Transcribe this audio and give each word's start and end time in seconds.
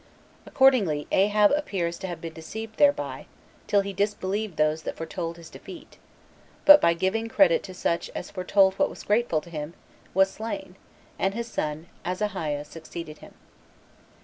Accordingly 0.47 1.05
Ahab 1.11 1.51
appears 1.51 1.99
to 1.99 2.07
have 2.07 2.19
been 2.21 2.33
deceived 2.33 2.77
thereby, 2.77 3.27
till 3.67 3.81
he 3.81 3.93
disbelieved 3.93 4.57
those 4.57 4.81
that 4.81 4.97
foretold 4.97 5.37
his 5.37 5.51
defeat; 5.51 5.97
but, 6.65 6.81
by 6.81 6.95
giving 6.95 7.29
credit 7.29 7.61
to 7.65 7.73
such 7.75 8.09
as 8.15 8.31
foretold 8.31 8.73
what 8.79 8.89
was 8.89 9.03
grateful 9.03 9.41
to 9.41 9.51
him, 9.51 9.75
was 10.15 10.31
slain; 10.31 10.75
and 11.19 11.35
his 11.35 11.47
son 11.47 11.85
Ahaziah 12.03 12.65
succeeded 12.65 13.19
him. 13.19 13.35